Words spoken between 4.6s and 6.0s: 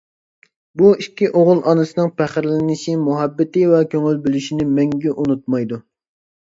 مەڭگۈ ئۇنتۇمايدۇ.